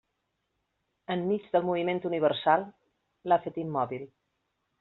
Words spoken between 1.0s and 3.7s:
Enmig del moviment universal, l'ha fet